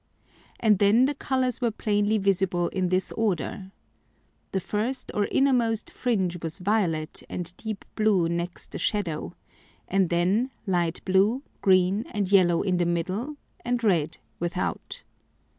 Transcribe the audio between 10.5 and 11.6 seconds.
light blue,